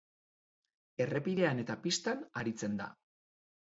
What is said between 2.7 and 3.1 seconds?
da.